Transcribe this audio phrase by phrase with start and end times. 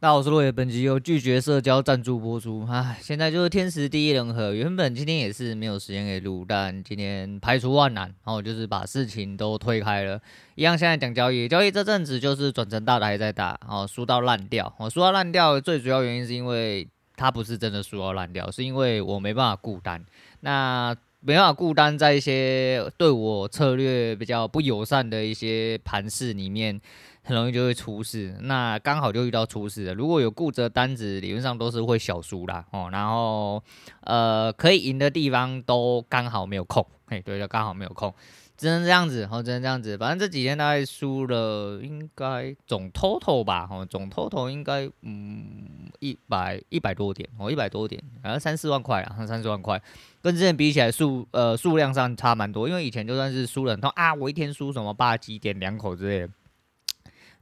[0.00, 2.64] 大家好，我是落叶，本集由拒绝社交赞助播出。
[2.70, 10.20] 唉，现在就是天时地利人和，原本今天也是没有时间给录，但今天排除万难，然后就是把事情都推开了。
[10.54, 16.86] 一样，现在讲交易，交易这阵子就是转成大的还在打，哦，输到烂掉，哦，输到烂掉，最主要原因是因为
[17.16, 20.00] 它不是真的输到烂掉，是因为我没办法顾单。
[20.42, 26.80] 那没办法顾单，在一些对我策略比较不友善的一些盘势里面。
[27.28, 29.92] 很容易就会出事，那刚好就遇到出事了。
[29.92, 32.88] 如果有顾着单子，理论上都是会小输啦哦。
[32.90, 33.62] 然后
[34.00, 38.14] 呃，可以赢的地方都刚好没有空，嘿，对的，刚好没有空，
[38.56, 39.98] 只能这样子，哦，只能这样子。
[39.98, 49.78] 反正这几天大概输了，应该总 total 吧，哦，总 total 应该嗯一百一百多点，哦，一百多点，好像三四万块啊，三四万块，
[50.22, 52.66] 跟之前比起来数呃数量上差蛮多。
[52.66, 56.30] 因为以前就算是输了很痛啊，我一天输什么八几点两口之类的。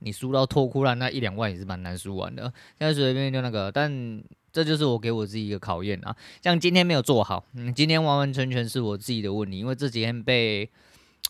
[0.00, 2.42] 你输到脱裤烂，那一两万也是蛮难输完的。
[2.78, 6.14] 现在随便便就那个，但这就是我给我自己一个考验啊。
[6.42, 10.68] 像今天没有做好，嗯，今天完完全全是我自己的问题，因为这几天被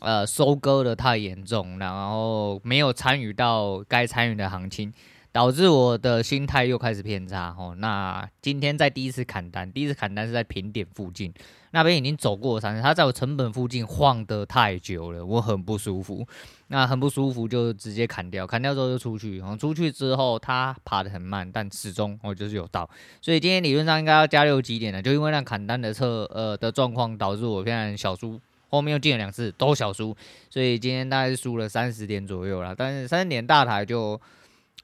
[0.00, 4.92] 呃收割的太严重，然后没有参与到该参与的行情，
[5.36, 7.54] 导致我的心态又开始偏差。
[7.58, 11.30] 哦，那今天在第一次砍单，第一次砍单是在平点附近。
[11.72, 16.26] 那边已经走过三次，他在我成本附近晃得太久了，我很不舒服。
[16.68, 19.36] 那很不舒服，就直接砍掉，砍掉之后就出去。
[19.36, 22.88] 然后出去之后，他爬得很慢，但始终我就是有到。
[23.20, 28.40] 所以今天理论上应该要加六几点的，就因为那砍单的测呃的状况，导致我现在小输。
[28.70, 30.16] 后面又进了两次，都小输，
[30.48, 32.74] 所以今天大概是输了三十点左右了。
[32.74, 34.18] 但是三十点大台就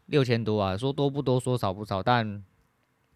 [0.07, 2.45] 六千多啊，说多不多，说少不少，但。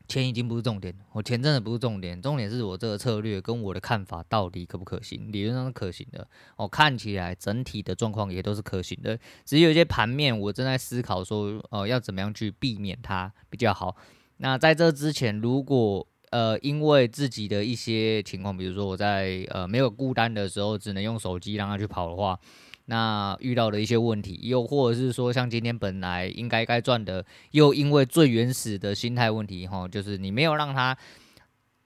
[0.09, 5.33] 钱已经不是重点，我钱真的不是重点，重点是我这个策略跟我的看法到底可不可行？
[5.33, 13.97] 理论上是可行的，我看起来整体的状况也都是可行的，只是有一些盘面我正在思考说，呃，要怎么样去避免它比较好。
[14.37, 22.39] 那在这之前，如果呃因为自己的一些情况，比如说我在呃没有孤单的时候，只能用手机让它去跑的话。
[22.87, 30.97] 那遇到的一些问题，又或者是说，像今天本来应该该赚的，又因为最原始的心态问题，哈，就是你没有让他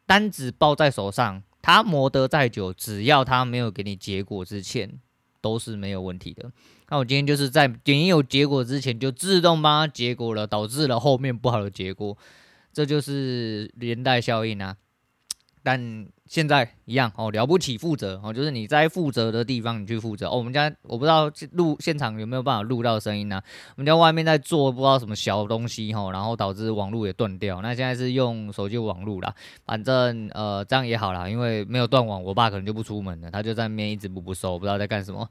[0.07, 5.01] 单子抱在手上，他磨得再久，只要他没有给你结果之前，
[5.41, 6.53] 都是没有问题的。
[6.91, 12.19] 那我今天就是在没有结果之前，就自动帮他结果了，导致了后面不好的结果，
[12.73, 14.77] 这就是连带效应啊。
[15.63, 20.37] 但现在一样哦，了不起负责哦，就是你在负责的地方，你去负责哦。
[20.39, 23.41] 我们家我不知道录现场有没有办法录到声音呢、
[23.77, 27.61] 我们家外面在做不知道什么小东西哈，然后导致网络也断掉。
[27.61, 29.35] 那现在是用手机网络啦，
[29.67, 35.29] 反正呃这样也好啦，因为没有断网，我爸可能就不出门了，他就在那边一直不不收，不知道在干什么。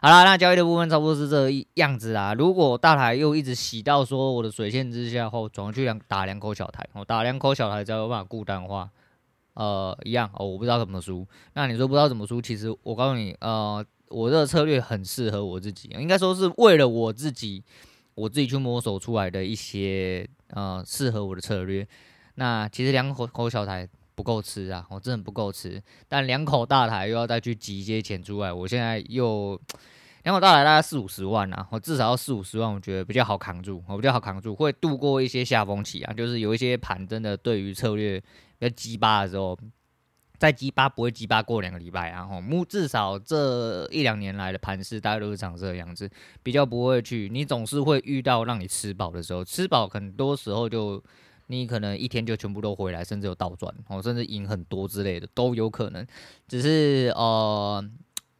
[0.00, 2.34] 好啦，那交易的部分差不多是这个样子啦。
[2.34, 8.88] 如果大台又一直洗到说我的水线之下后，转去两打两口小台，我打两口小台才有办法固单化。
[9.56, 11.26] 呃，一样哦，我不知道怎么输。
[11.54, 17.64] 那你说不知道怎么输，其实我告诉你，呃，我这个策略很适合我自己，应该说是为了我自己，
[18.14, 21.86] 我自己去摸索出来的一些呃适合我的策略。
[22.34, 25.82] 那其实两口口小台不够吃啊，我真的不够吃。
[26.06, 29.58] 但两口大台又要再去挤一些钱出来，我现在又
[30.26, 36.12] 两口大台大概四五十万啊，我至少要四五十万，我觉得比较好扛住，我比较好扛住，会度过一些下风期啊。
[36.12, 38.20] 就是有一些盘真的对于策略。
[38.58, 39.56] 要鸡巴的时候，
[40.36, 46.10] 再鸡巴不会鸡巴过两个礼拜，然后目至少这一两年来的盘势，大概都是长这个样子，
[46.42, 47.28] 比较不会去。
[47.32, 51.00] 你总是会遇到让你吃饱的时候，吃饱很多时候就
[51.46, 56.04] 你可能一天就全部都回来，甚至有倒转，哦，甚至赢很多之类的都有可能。
[56.48, 57.88] 只是呃。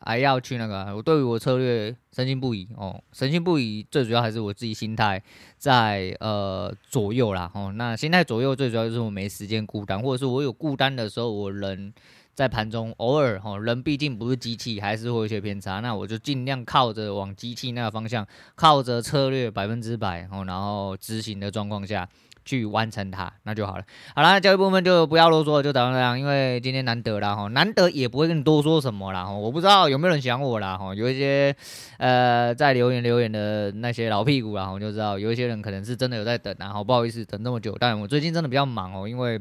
[0.06, 3.84] 还要去那个，我对于我策略深信不疑哦，深信不疑。
[3.90, 5.20] 最主要还是我自己心态
[5.58, 7.72] 在呃左右啦哦。
[7.74, 11.92] 那心态左右最主要就是我没时间孤单，或者是我有孤单的时候，我人
[12.34, 15.80] 在盘中偶尔哦，人毕竟不是机器，还是会有些偏差。
[15.80, 18.24] 那我就尽量靠着往机器那个方向，
[18.54, 22.08] 靠着策略百分之百哦，然后执行的状况下。
[22.46, 23.84] 去完成它，那就好了。
[24.14, 26.18] 好了，交易部分就不要啰嗦，就打算这样。
[26.18, 29.32] 因为今天难得啦，哈，难得也不会跟你多说什么啦，哈。
[29.32, 30.94] 我不知道有没有人想我啦，哈。
[30.94, 31.54] 有一些
[31.98, 37.76] 呃在留言留言的那些老屁股啦，我就知道有一些人可能是真的有在等，然后不好意思等这么久。
[37.78, 39.40] 但我最近真的比较忙哦，因为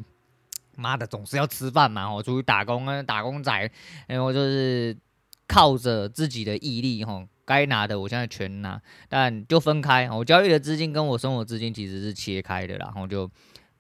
[0.75, 3.72] 妈的总是要吃饭嘛，我出去打工啊，打工仔，
[4.07, 4.98] 然后就是
[5.48, 7.24] 靠着自己的毅力，哈。
[7.45, 10.09] 该拿的我现在全拿，但就分开。
[10.09, 13.30] 我交易的资金跟我生活资金其实是切开的，然后就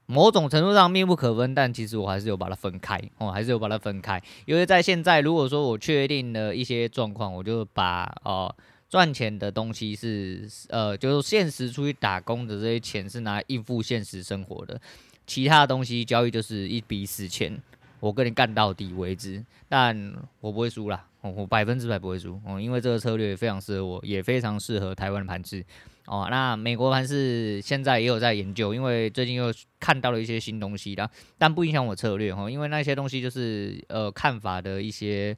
[0.05, 4.21] 某种程度上密不可分，但其实我还是有把它分开，哦，还是有把它分开。
[4.45, 8.55] 因为在现在，如果说我确定了一些状况，我就把哦
[8.87, 14.79] 赚钱的东西是呃，就是现实出去打工的这些钱是拿来应付现实生活的，
[15.25, 17.59] 其他东西交易就是一笔死钱，
[18.05, 25.65] 我跟你干到底为止，但我不会输啦，我我百分之百不会输哦，因为这个策略非常适合我，也非常适合台湾的盘势。
[26.05, 31.09] 哦，那美国盘是现在也有在研究，因为最近又看到了一些新东西啦，
[31.39, 35.35] 但不影响我策略哈，因为那些东西就是呃看法的一些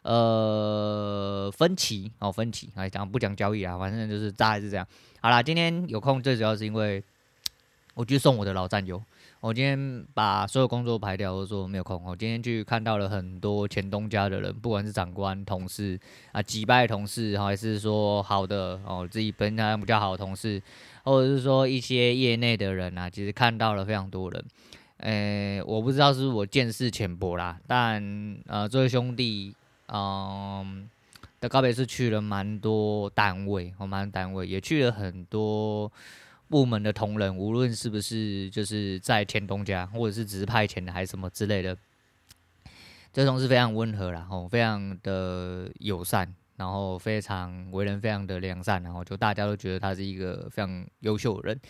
[0.00, 4.88] 呃分歧哦，分歧来讲不讲交易啊，反正就是大概是这样。
[5.20, 7.04] 好啦，今天有空最主要是因为
[7.92, 9.02] 我去送我的老战友。
[9.46, 12.02] 我今天把所有工作排掉，我说没有空。
[12.04, 15.96] 我今天去看到了很多前东家的人，不管是长官、同事
[16.32, 20.60] 啊，击败同事，还是说好的哦，自己本来比较好的同事，
[21.04, 24.44] 或者是说一些业内的人啊，其实看到了非常多人。
[24.96, 28.02] 诶、我不知道是不是我见识浅薄啦，但
[28.48, 29.54] 呃，这位兄弟，
[29.86, 30.88] 嗯，
[31.40, 35.92] 的告别是去了蛮多单位，我蛮单位也去了很多。
[36.48, 41.76] 部门的同仁，无论是不是就是在前东家，或者是只是派遣的，还是什么之类的，
[43.12, 51.60] 这种是非常温和，然后非常的友善，然后非常为人非常的良善，然后就大家都觉得他是一个非常优秀的人，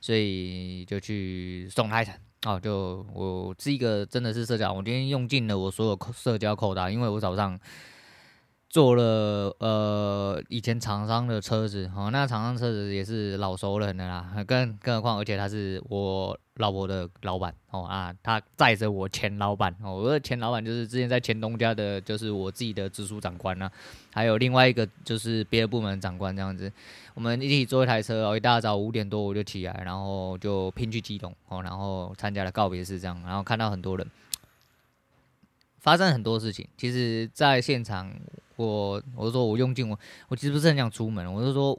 [0.00, 2.14] 所以就去送他一程。
[2.44, 7.58] 哦，就我是一个真的是社交，我今天用尽了我所有社交扣打，因为我早上。
[8.72, 23.70] 坐了呃以前厂商的车子，哦，那厂商车子也是老熟人的啦， 更更何况，而且他是我老婆的老板哦啊，他载着我前老板哦，我的前老板就是之前在前东家的，就是我自己的直属长官呐，
[24.10, 26.72] 还有另外一个就是别的部门长官这样子，
[27.12, 34.06] 我们一起坐一台车哦，一大早五点多我就起来，然后就拼去基隆哦，然后参加了告别式这样，然后看到很多人，
[35.82, 38.10] 发生很多事情，其实在现场。
[38.56, 39.98] 我我说我用尽我，
[40.28, 41.32] 我其实不是很想出门。
[41.32, 41.76] 我是说，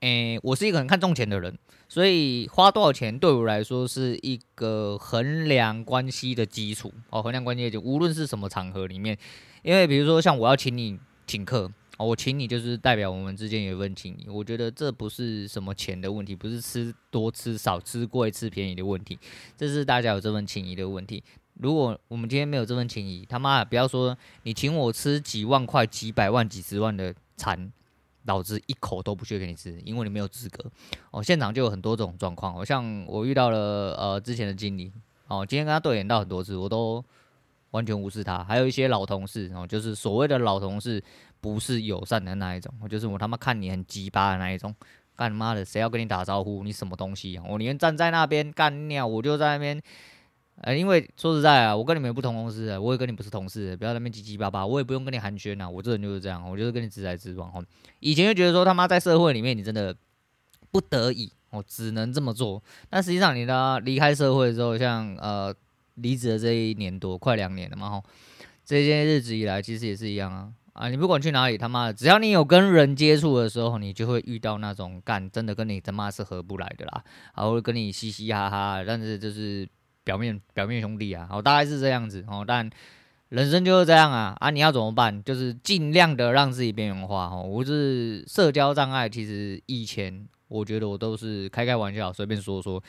[0.00, 1.58] 诶、我是一个很看重钱的人，
[1.88, 7.20] 所以花多少钱对我来说是一个衡量关系的基础哦。
[7.20, 9.18] 衡量关系就无论是什么场合里面，
[9.62, 14.30] 因为比如说像我要请你请客哦，我请你就是代表我们之间有一份情谊。
[14.30, 19.18] 我觉得这不是什么钱的问题，不是吃多吃少、吃贵吃便宜的问题，
[19.58, 21.22] 这是大家有这份情谊的问题。
[21.60, 27.72] 如果我们今天没有这份情谊，他妈的不要说你请我吃几万块、几百万、几十万的餐，
[28.24, 30.64] 老子一口都不屑给你吃，因为你没有资格。
[31.10, 32.54] 哦，现场就有很多种状况。
[32.54, 34.92] 好像我遇到了呃之前的经理，
[35.26, 37.04] 哦，今天跟他对眼到很多次，我都
[37.72, 38.44] 完全无视他。
[38.44, 41.02] 还有一些老同事，哦，就是所谓的老同事，
[41.40, 44.74] 不是友善的那一种，就是我他妈看你很鸡巴的那一种。
[45.16, 46.62] 干妈的，谁要跟你打招呼？
[46.62, 47.36] 你什么东西？
[47.48, 49.82] 我宁愿站在那边干尿，我就在那边。
[50.62, 57.64] 呃，因为说实在啊，我跟你们不同公司，我也跟你不是同事，不要在那边叽叽巴巴，我也不用跟你寒暄呐，我这人就是这样，我就是跟你直来直往。
[58.00, 59.94] 以前就觉得说他妈在社会里面，你真的
[60.72, 62.60] 不得已，我只能这么做。
[62.90, 65.54] 但实际上，你呢离开社会之后，像呃
[65.94, 68.04] 离职的这一年多，快两年了嘛，吼，
[68.64, 79.68] 这些日子以来，其实也是一样啊啊，你不管去哪里，他妈的，只要你有跟人接触的时候，你就会遇到那种干真的跟你他妈是合不来的啦，还会跟你嘻嘻哈哈，但是就是。
[80.08, 82.70] 表面表面兄弟啊，哦，大概是这样子哦，但
[83.28, 84.48] 人生就是这样啊啊！
[84.48, 85.22] 你要怎么办？
[85.22, 87.42] 就是尽量的让自己边缘化哦。
[87.42, 92.82] 我是社交障碍，其实以前我觉得我都是开开玩笑，随便说说。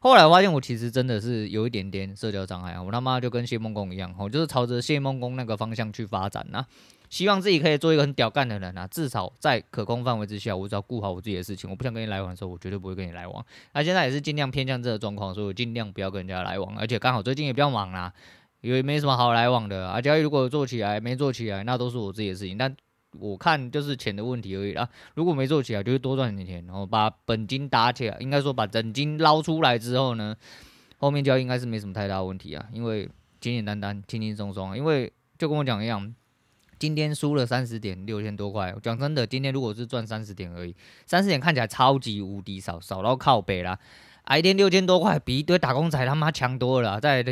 [0.00, 6.66] 后来发现我其实真的是有一点点社交障碍啊，我他妈就跟谢梦工一样哦，就是朝着谢梦工那个方向去发展呐。
[7.08, 11.70] 希望自己可以做一个很屌干的人啊，至少在可控范围之下，我只要顾好我自己的事情。
[11.70, 13.44] 我不想跟你来往的时候，我绝对不会跟你来往。
[13.72, 16.76] 那现在也是尽量偏向这个状况，所以我尽量不要跟人家来往。
[16.76, 18.12] 而且刚好最近也比较忙啦，
[18.60, 19.88] 因为没什么好来往的。
[19.90, 22.58] 而交易如果做起来没做起来，那都是我自己的事情。
[22.58, 22.74] 但
[23.20, 24.88] 我看就是钱的问题而已啦。
[25.14, 28.16] 如果没做起来，就是多赚点钱，然后把本金打起来。
[28.20, 30.36] 应该说把本金捞出来之后呢，
[30.98, 33.08] 后面交易应该是没什么太大问题啊，因为
[33.40, 34.76] 简简单单、轻轻松松。
[34.76, 36.14] 因为就跟我讲一样。
[36.78, 38.74] 今天输了三十点，六千多块。
[38.82, 40.74] 讲真的，今天如果是赚三十点而已，
[41.06, 43.78] 三十点看起来超级无敌少，少到靠北啦。
[44.36, 47.00] 一天六千多块，比一堆打工仔他妈强多了。
[47.00, 47.24] 再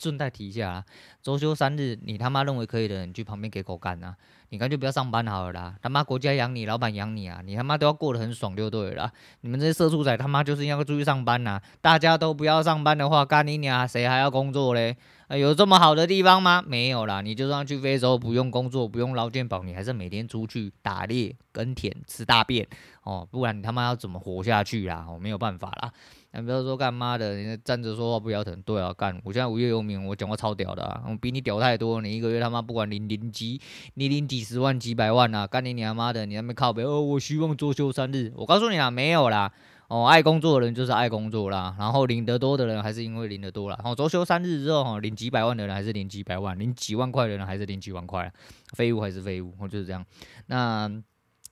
[0.00, 0.84] 顺带提一下，
[1.20, 4.14] 周休三日，你他妈认为可以的，你去旁边给狗干啊！
[4.50, 5.74] 你干脆不要上班好了啦。
[5.82, 9.12] 他妈国家养你，老板养你啊，你他妈都要过得很爽就对了。
[9.40, 11.60] 你们这些社畜仔他妈就是要出去上班呐！
[11.80, 14.96] 大家都不要上班的话，干你娘，谁还要工作嘞？
[15.30, 16.62] 有这么好的地方吗？
[16.64, 22.64] 没有啦，你就算去非洲，不用工作，不用劳健保，你还是每天出去打猎、耕田、吃大便
[23.02, 25.04] 哦，不然你他妈要怎么活下去啦？
[25.08, 25.92] 哦，没有办法啦。
[26.32, 28.62] 你不要说干妈的，你站着说话不腰疼。
[28.62, 32.00] 对啊，干，我现在无业游民，我讲话超屌的啊，我比你屌太多。
[32.00, 33.60] 你一个月他妈不管领领几，
[33.94, 38.32] 你领几十万几百万啊，干你你他妈的，你那边靠北哦，我希望周休三日。
[38.36, 39.50] 我告诉你啊，没有啦。
[39.88, 43.76] 哦，爱工作的人就是爱工作啦，然后领得多的人还是因为领得多啦。
[43.78, 48.32] 然后周休三日之后，哈，领几百万的人还是领几百万，领几万块的人还是领几万块，
[48.74, 50.04] 废物还是废物，我就是这样。
[50.46, 50.90] 那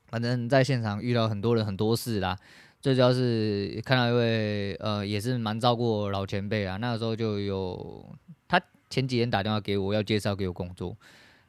[0.08, 2.36] 反正在现场遇到很多人很多事啦，
[2.80, 8.04] 最主要是看到一位呃也是蛮照顾老前辈啊，那个时候就有
[8.48, 8.60] 他
[8.90, 10.96] 前几天打电话给我要介绍给我工作。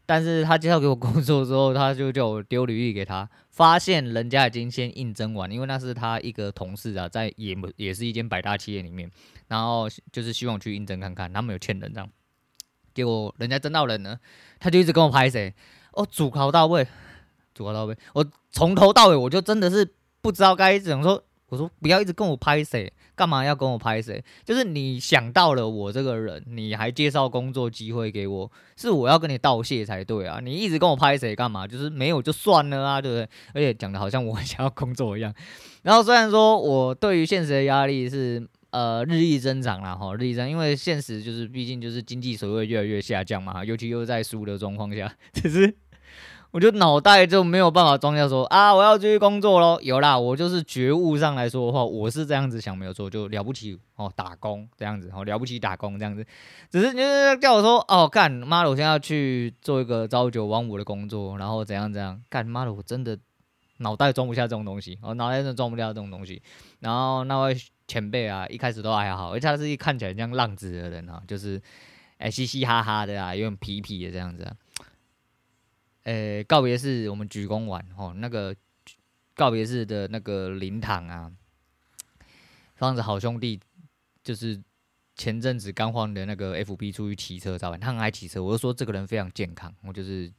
[0.06, 9.10] 但是他介绍给我工作之后，他就叫我丢履历给他，发现人家已经先应征完，因为那是他一个同事啊，在也也是一间百大企业里面，
[9.48, 12.10] 然后就是希望去应征看看，他们有欠人这样，
[12.94, 14.20] 结果人家征到人了，
[14.60, 15.54] 他就一直跟我拍谁，
[15.94, 16.88] 哦，主考到位，
[17.54, 21.24] 主考到位，我从头到尾我就真的是不知道该怎么说。
[21.50, 24.24] 我说不要一直跟我拍谁，干嘛要跟我拍谁？
[24.44, 30.40] 就是你想到了我这个人，你还介绍工作机会给我，是我要跟你道谢才对啊！
[30.44, 31.68] 你一直跟我拍谁干嘛？
[31.68, 33.30] 就是没有就算了啊，对不对？
[33.54, 35.34] 而且讲的好像我想要工作一样。
[35.84, 45.76] 然后虽然说我对于现实的压力是呃日益增长了，哈，日益增，因为现实就是毕竟就是经济所会越来越下降嘛，尤其又在输的状况下，只是。
[46.56, 49.78] 我就脑袋就没有办法装下说啊，我要继续工作喽。
[49.82, 56.26] 有啦，我就是觉悟上来说的话，我是这样子想，没有错，就了不起哦，打工这样子哦，了不起打工这样子。
[56.72, 63.20] 只是就是叫我说哦，干妈的，我现在要去做一个朝九晚五的工作，然后怎样怎样干妈的，我真的
[63.80, 66.42] 脑袋装不下这种东西，我脑袋真的装不下这种东西。
[66.80, 71.62] 然后那位前辈啊，一开始都还好，而且他是一看起来像浪子的人啊，就是
[72.18, 74.56] 哎嘻嘻哈哈的啊，有点痞痞的这样子啊。
[76.06, 78.56] 诶、告别式我们鞠躬完哦，那个
[79.36, 81.32] 告别式的那个灵堂啊，
[82.76, 83.60] 放着好兄弟，
[84.24, 84.62] 就是
[85.16, 90.32] 前阵子刚换的那个 FB 出去骑车照片，他很爱骑车，我就说这个人非常健康，我就是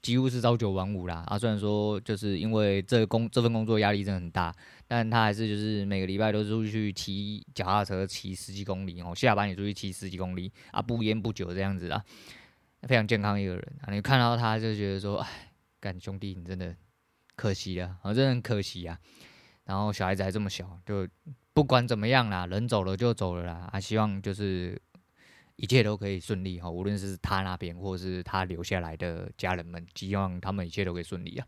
[0.00, 4.54] 几乎是朝九晚五啦啊，虽然说就是因为这工这份工作压力真的很大，
[4.86, 12.04] 但他还是就是每个礼拜都出去骑脚踏车骑十几公里哦，下班也出去骑十几公里啊，不烟不酒这样子啊。
[12.88, 16.74] 非常健康一个人啊，你看到他就觉得说，哎，干兄弟，你真的
[17.36, 18.98] 可惜了，啊，真的很可惜啊。
[19.64, 21.06] 然后小孩子还这么小，就
[21.52, 23.68] 不管怎么样啦，人走了就走了啦。
[23.70, 24.80] 啊，希望就是
[25.56, 31.46] 一切都可以顺利哈，无论是他那边或者是他留下来的家人们，希望他们一切都可以顺利啊。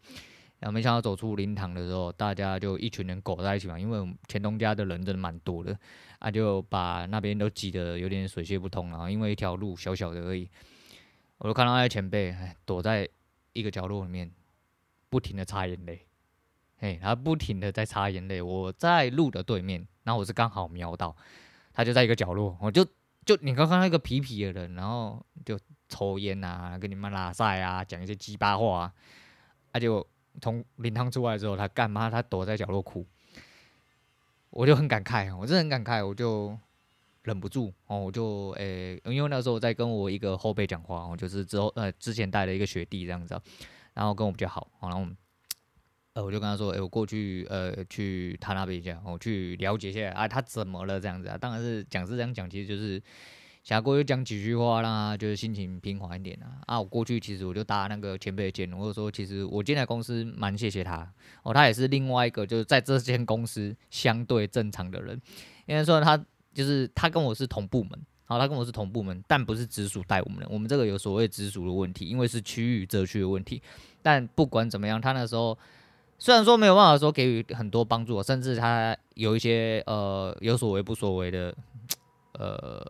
[0.61, 5.77] 然后没想到走出灵堂的时候，大家就一群人苟在一起嘛，因为前东家的人真的蛮多的，
[6.21, 10.49] 啊，就把那边都挤得有点水泄不通啊，因为一条路小小的而已。
[11.43, 13.09] 我就看到那些前辈哎，躲在
[13.53, 14.31] 一个角落里面，
[15.11, 16.07] 不停的擦眼泪，
[16.79, 18.41] 嘿，他不停的在擦眼泪。
[18.41, 21.17] 我在路的对面，然后我是刚好瞄到，
[21.73, 22.87] 他就在一个角落，我就
[23.27, 25.59] 就你刚刚那个痞痞的人，然后就
[25.89, 28.93] 抽烟啊，跟你们拉赛啊，讲一些鸡巴话啊，
[29.73, 30.07] 他就
[30.41, 32.09] 从灵堂出来之后，他干嘛？
[32.09, 33.05] 他躲在角落哭，
[34.51, 36.57] 我就很感慨，我真的很感慨，我就。
[37.25, 43.41] 忍不住哦，我就诶、因为那时候我在跟我一个后辈讲话，我就是之后呃之前带了一个学弟这样子，
[43.95, 45.07] 然后跟我比较好，然后
[46.15, 51.39] 呃我就跟他说，诶、我过去呃去他那边一下，我去了解一下啊，他怎么了这样子啊？
[51.39, 53.01] 当然是讲是这样讲，其实就是
[53.63, 56.59] 想过去讲几句话，让他就是心情平缓一点啊。
[56.67, 61.09] 啊，我过去其实我就搭那个前辈的肩，或者说其实我进来公司蛮谢谢他
[61.45, 65.21] 哦，他也是另外一个就是在这间公司相对正常的人，
[65.67, 66.21] 因为说他。
[66.53, 70.47] 就是他跟我是同部门，好，他跟我是同部门，但不是直属带我们的。
[70.51, 73.63] 我们这个有所谓直属的问题，因为是区域这区的问题。
[74.03, 75.57] 但不管怎么样，他那时候
[76.19, 81.55] 虽然说没有办法说给予很多帮助，甚至他有一些呃有所为不所为的，
[82.33, 82.81] 呃，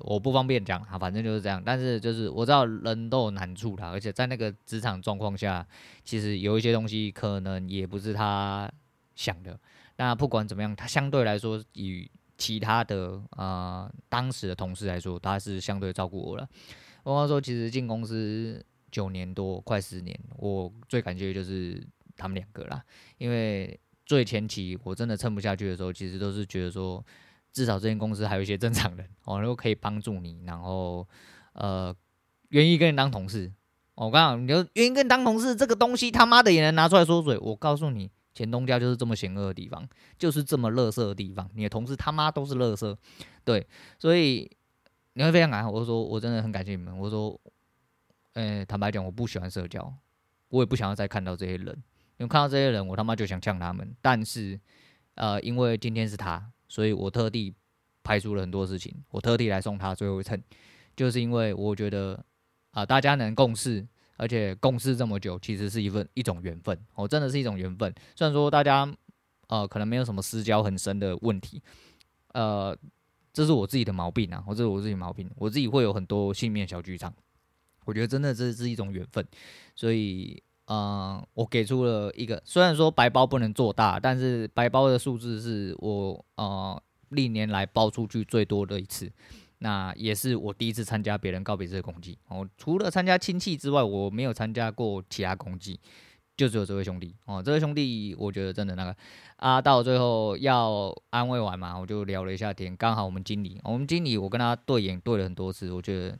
[0.00, 1.62] 我不方便讲啊，反正就是这样。
[1.64, 5.66] 但是就是我知道人都有难处啦，而且在那个职场状况下，
[6.04, 8.70] 其实有一些东西可能也不是他
[9.14, 9.58] 想的。
[9.96, 16.48] 那不管怎么样，他相对来说以其他的啊、当时的同事来说，他是相对照顾我了。
[17.02, 21.84] 我刚说，其实进公司九年多，快十年，我最感谢的就是
[22.16, 22.82] 他们两个啦。
[23.18, 27.04] 因为最前期我真的撑不下去的时候，其实都是觉得说，
[27.52, 31.06] 至少这间公司还有一些正常人， 哦，然后可以帮助你，然后
[31.54, 31.94] 呃，
[32.50, 33.52] 愿意跟你当同事。
[33.94, 37.36] 我刚刚你就愿意跟你当同事，这个东西他妈的也能拿出来说嘴。
[37.38, 38.10] 我告诉你。
[38.34, 41.50] 前东家就是这么险恶的地方，就是这么垃圾的地方。
[41.54, 42.96] 你的同事他妈都是垃圾，
[43.44, 43.66] 对，
[43.98, 44.50] 所以
[45.14, 45.70] 你会非常感慨。
[45.70, 46.96] 我说我真的很感谢你们。
[46.96, 47.40] 我说，
[48.34, 49.92] 呃、欸，坦白讲，我不喜欢社交，
[50.48, 51.82] 我也不想要再看到这些人。
[52.18, 53.94] 因为看到这些人，我他妈就想呛他们。
[54.00, 54.58] 但是，
[55.14, 57.54] 呃，因为今天是他，所以我特地
[58.02, 60.40] 排除了很多事情，我特地来送他最后一程，
[60.96, 62.24] 就是因为我觉得
[62.72, 63.86] 啊、大家能共事，
[64.18, 67.90] 而且共事这么久，其实是一份一种缘分，哦，真的是一种缘分。
[68.14, 68.86] 虽然说大家
[69.46, 71.62] 呃可能没有什么私交很深的问题，
[72.34, 72.76] 呃，
[73.32, 77.14] 这是我自己的毛病啊，或者我自己毛病，我自己会有很多性面小剧场。
[77.86, 79.26] 我觉得真的这是一种缘分，
[79.74, 80.42] 所以。
[80.70, 89.10] 嗯、呃，我给出了一个，虽然说白包不能做大，但是白包的数字是我呃历年来包出去最多的一次，
[89.58, 92.18] 那也是我第一次参加别人告别式的公祭。
[92.28, 95.78] 哦，除了参加亲戚之外，我没有参加过其他公祭，
[96.36, 97.14] 就只有这位兄弟。
[97.26, 98.96] 哦，这位兄弟，我觉得真的那个
[99.36, 106.16] 啊，到最后要安慰完嘛，我就聊了一下天，刚好我们经理，我们经理我跟他对眼对了很多次，我觉得。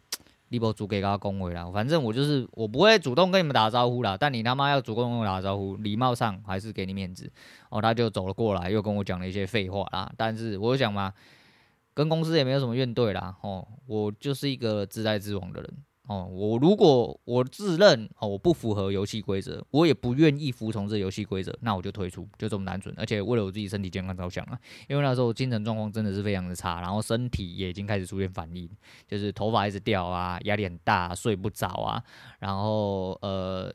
[0.50, 7.30] 你不主给他恭维啦，反正我就是我不会主动跟你们打招呼啦，但你他妈要主动跟我打招呼，礼貌上还是给你面子。
[7.68, 10.10] 哦，他就走了过来，又跟我讲了一些废话啦。
[10.16, 11.12] 但是我想嘛，
[11.98, 13.36] 跟公司也没有什么怨怼啦。
[13.42, 15.78] 哦，我就是一个自来之往的人。
[16.06, 22.94] 哦，我如果我自认哦我不符合游戏规则，我也不愿意服从这游戏规则，那我就退出，就这么单纯。
[22.96, 24.56] 而且为了我自己身体健康着想啊，
[24.88, 28.70] 因为那时候精神状况真的是非常的差，然后身体也已经开始出现反应，
[29.08, 32.00] 就是头发一直掉啊，压力很大，睡不着啊，
[32.38, 33.74] 然后呃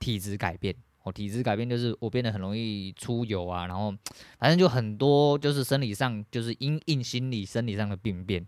[0.00, 0.74] 体质改变，
[1.12, 3.94] 体质改变就是我变得很容易出油啊，然后
[4.38, 8.44] 反正就很多就是生理上就是因应心理生理上的病变。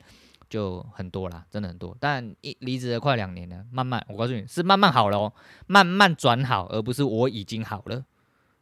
[0.51, 1.97] 就很多啦，真的很多。
[2.01, 5.33] 但一离职了快两年了，慢慢，我告诉你是慢慢好了哦，
[5.69, 8.05] 慢慢转好，而不是我已经好了，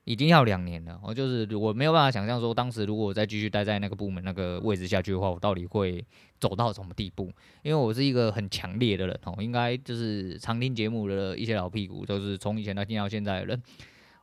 [0.08, 0.98] 已经要两年了。
[1.02, 6.02] 我就是我没有办法想象说，当时如果我再继续待在那个部门那个位置下去的话，我到底会
[6.40, 7.30] 走到什么地步？
[7.62, 13.62] 因为我是一个很强烈的人哦，应该就是常听节目的一些老屁股，都是从以前到听到现在的人，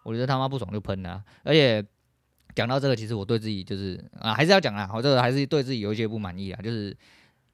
[0.04, 1.24] 我觉得他妈不爽就喷了。
[1.44, 1.86] 而且
[2.56, 6.98] 讲到这个，其实我对自己就是啊，还是要讲啦，我这个还是对自己有一些不满意啊，就是。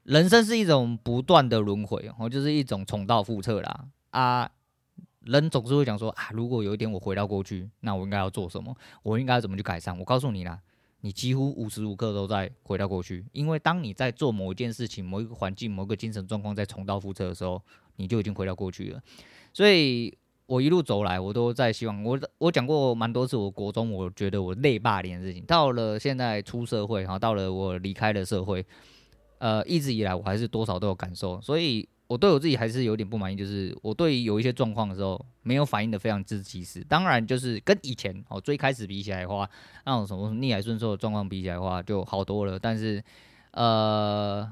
[0.04, 3.84] 人生是一种不断的轮回，哦，就是一种重蹈覆辙啦。
[4.10, 4.50] 啊，
[5.24, 8.76] 人总是会讲说啊，如果有一天我回到过去，那我应该要做什么？
[9.02, 9.96] 我应该怎么去改善？
[9.98, 10.58] 我告诉你啦，
[11.00, 17.62] 你几乎无时无刻都在回到过去，因为当你在做某一件事情、某一个环境、某个精神状况在重蹈覆辙的时候，
[17.96, 19.00] 你就已经回到过去了。
[19.52, 22.02] 所以我一路走来，我都在希望。
[22.02, 28.64] 我我讲过蛮多次，我国中我觉得我累霸凌的事情，到了现在出社会，哈，到了我离开了社会。
[29.38, 36.84] 呃，一直以来我还是多少都有感受，所以我对我自己还是有点不满意，就是我对有一些状况的时候没有反应的非常之及时。
[36.86, 39.48] 当然，就是跟以前哦最开始比起来的话，
[39.86, 42.58] 那种什么逆来顺受的状况比起来的话就好多了。
[42.58, 43.02] 但是，
[43.52, 44.46] 呃，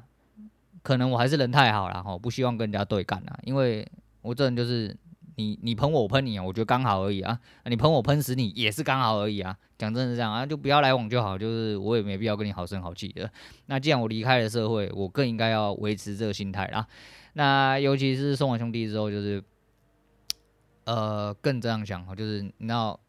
[0.83, 3.87] 可能我还是人太好了哈，不希望跟人家对干啊，因为
[4.23, 4.97] 我这人就是。
[5.37, 7.39] 你你喷我，我喷你啊，我觉得刚好而已啊。
[7.65, 9.57] 你喷我喷死你也是刚好而已啊。
[9.79, 11.39] 讲真的这样啊，就不要来往就好。
[11.39, 13.31] 就是我也没必要跟你好声好气的。
[13.65, 16.87] 那既然我离开了社会，我更应该要维持这个心态啦。
[17.41, 19.43] 那尤其是送完兄弟之后，就是
[20.85, 23.01] 呃更这样想，就是你知道，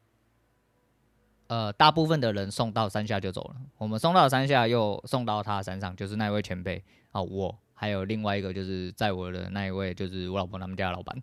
[1.48, 11.22] 呃大部分的人送到山下就走了，我们送到山下又送到他山上，就是那位前辈啊，我还有另外一个就是在我的那一位，就是我老婆他们家的老板。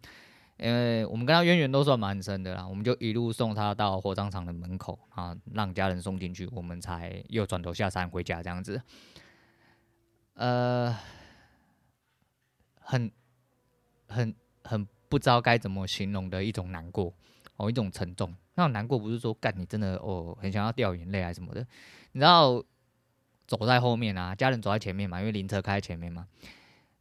[0.58, 8.82] 因为我们跟他渊源都算蛮深的啦，我们就一路送他到火葬场的门口啊，让家人送进去，我们才又转头下山回家这样子。
[10.34, 10.94] 呃，
[12.90, 13.12] 很、
[14.08, 17.12] 很、很不知道该怎么形容的一种难过
[17.56, 18.34] 哦，一种沉重。
[18.54, 21.60] 那种难过不是说干你真的哦，很想要掉眼泪啊什么的。
[22.12, 22.64] 你知道
[23.46, 26.26] 走在后面啊，家人走在前面嘛，因为灵车开在前面嘛。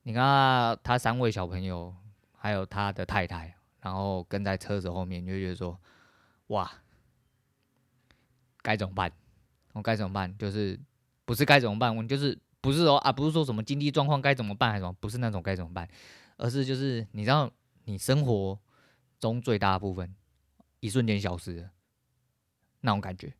[0.03, 1.95] 你看他，三位小朋友。
[2.39, 5.77] 还有他的太太，然后跟在车子后面，你就觉得说，
[6.47, 6.71] 哇，
[8.61, 9.11] 该怎么办？
[9.73, 10.37] 我该怎么办？
[10.37, 10.79] 就是
[11.25, 11.93] 不是该怎么办？
[11.93, 14.93] 我就是不是说啊，不是说什么经济状况该怎么办，还是什么？
[14.99, 15.87] 不是那种该怎么办，
[16.35, 17.49] 而是就是你知道，
[17.85, 18.59] 你生活
[19.19, 20.13] 中最大的部分，
[20.81, 21.71] 一瞬间消失了，
[22.81, 23.33] 那种感觉，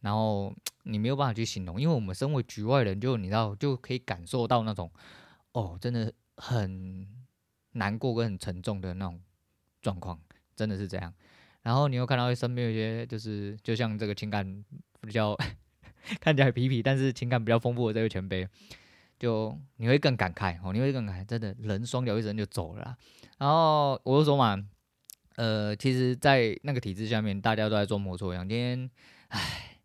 [0.00, 4.90] 然后你没有办法去形容，因为我们身为局外人，就你知道就可以感受到那种，
[5.52, 7.08] 哦，真的很。
[7.76, 9.20] 难过跟很沉重的那种
[9.82, 10.16] 状况，
[10.54, 11.12] 真的是这样。
[11.62, 14.64] 然后你又看到身边有些，就是就像这个情感
[15.00, 15.36] 比较
[16.20, 18.46] 看起来皮皮，但是情感比较丰富的这位前辈，
[19.18, 22.96] 就你会更感慨哦，你会更感慨，真的人双脚一伸就走了。
[23.38, 24.62] 然后我就说嘛，
[25.36, 28.48] 呃，其实，在那个体制下面，大家都在做模作样。
[28.48, 28.90] 今天，
[29.28, 29.78] 唉，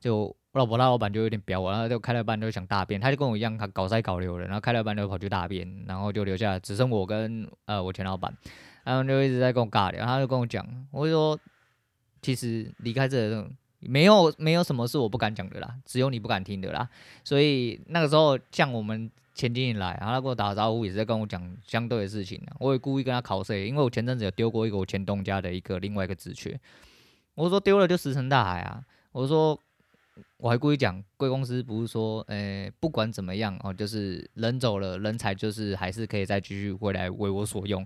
[0.00, 0.36] 就。
[0.52, 8.34] 我老婆大老板就有点彪我，然后就开了班就想大便，他就跟我一样，他搞塞搞流的，然后开了班就跑去大便，然后就留下只剩我跟呃我前老板，
[8.82, 11.38] 他们就一直在跟我尬聊，他就跟我讲，我就说
[12.22, 13.46] 其实离开这
[13.80, 16.88] 没有没有什么是我不敢讲的啦，只有你不敢听的啦。
[17.24, 22.40] 所以那个时候，像我们前经理来，然后他跟我打招呼，也是在跟我讲相对的事情。
[22.58, 26.58] 我也故意跟他考试，因为我前阵子有丢过一个我前东家的一个另外一个职缺，
[27.34, 29.58] 我说丢了就石沉大海啊，我说。
[30.38, 37.84] 我还故意讲，贵公司不是说，诶、不管怎么样哦，就是人走了，人才就是还是可以再继续回来为我所用。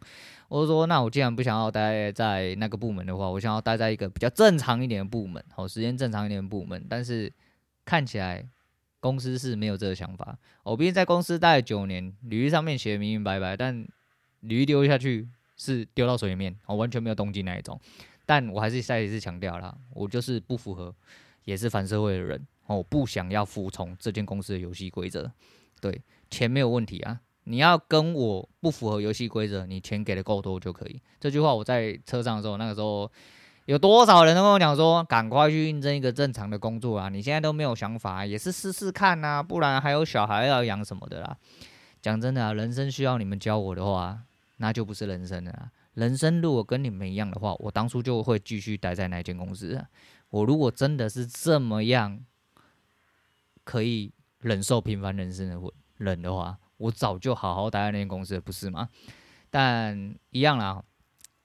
[0.49, 6.85] 我说，那我既然不想要待在那个部门的话，我想要待在一个比较正常一点的部门，好，时间正常一点的部门。
[6.89, 7.33] 但是
[7.85, 8.45] 看起来
[9.01, 10.39] 公司是没有这个想法。
[10.63, 13.87] 我毕竟在公司待了九年，履历上面写的明明白白，但
[14.41, 17.81] 履历丢下去是丢到水里面，我完全没有动静那一种。
[18.27, 20.95] 但我还是再一次强调了，我就是不符合。
[21.45, 25.31] 也是反社会的人哦，不想要服从这间公司的游戏规则。
[25.81, 31.01] 对，钱没有问题啊，你要跟我不符合游戏规则，你钱给的够多就可以。
[31.19, 33.11] 这句话我在车上的时候，那个时候
[33.65, 37.09] 有多少人都跟我讲说，赶快去应征一个正常的工作啊！
[37.09, 41.37] 你现在都没有想法，也是试试看呐，不然还有小孩要养什么的啦。
[42.03, 44.21] 讲真的啊，人生需要你们教我的话，
[44.57, 45.71] 那就不是人生了。
[45.95, 49.83] 人生如果跟你们一样的话，我当初就会继续待在那间公司。
[50.31, 52.25] 我如果真的是这么样
[53.63, 55.61] 可以忍受平凡人生的
[55.99, 58.89] 人的话，我早就好好待在那间公司了，不是吗？
[59.51, 60.83] 但一样啦，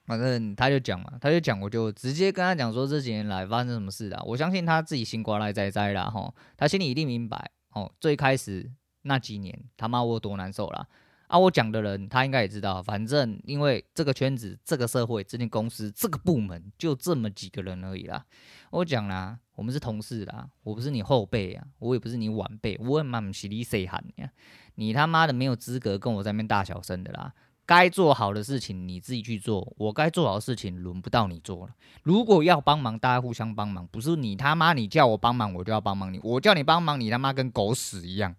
[0.06, 4.22] 反正他就讲嘛，他就讲，我就直接跟他讲说这几年来发生什么事啦。
[4.24, 7.92] 我相信他自己心挂赖在在啦，吼，他心里一定明白哦。
[8.00, 8.70] 最开始
[9.02, 10.86] 那几年，他妈我有多难受啦。
[11.28, 18.24] 啊，我讲的人他应该也知道，反正因为这个圈子、这个社会、这间公司、这个部门就这么几个人而已啦。
[18.70, 24.30] 我讲啦，我们是同事啦，我不是你后辈啊，我也不是你晚辈，我他妈不是你谁喊呀？
[24.76, 27.32] 你他妈的没有资格跟我在那边大小声的啦。
[27.64, 31.74] 该做好的事情你自己去做，我该做好的事情轮不到你做了。
[32.04, 38.32] 如果要帮忙，大家互相帮忙，不是你他妈你叫我帮忙我就要帮忙你，我叫你帮忙你他妈跟狗屎一样。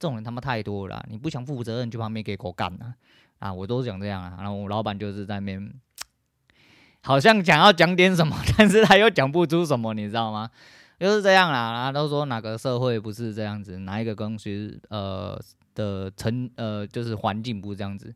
[0.00, 2.94] 这种人他妈太多了，你不想负责任就旁边给狗干啊！
[3.38, 4.34] 啊，我都是讲这样啊。
[4.38, 5.74] 然后我老板就是在那边，
[7.04, 10.50] 好像想要讲点什么， 但是他又讲不出什么，你知道吗？
[10.98, 11.72] 就是这样啦。
[11.72, 15.38] 然后都说哪个社会不是这样子，哪一个公司呃
[15.74, 18.14] 的成呃就是环境不是这样子。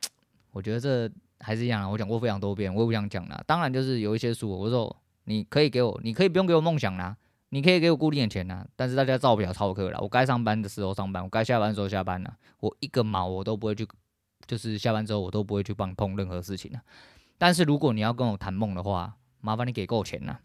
[0.52, 1.88] 我觉得这还是一样啊。
[1.90, 3.44] 我讲过非常多遍，我也不想讲了。
[3.46, 7.14] 当然就是有一些书，我说你可以给我，你可以不用给我梦想啦。
[7.50, 9.98] 你可以给我固定的钱呐、啊，但是大家照表操课了。
[10.00, 12.36] 我该上班的时候上班，我该下班的时候下班了。
[12.60, 13.86] 我一个毛我都不会去，
[14.46, 16.80] 就是下班之后我都不会去帮你碰任何事情了。
[17.38, 20.38] 但是如果你要跟我谈梦的话，麻烦你给够钱呐。